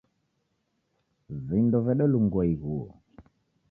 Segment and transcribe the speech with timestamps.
[1.47, 2.85] Vindo vedelungua ighuo.